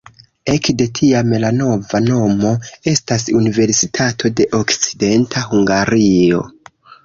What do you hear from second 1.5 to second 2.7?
nova nomo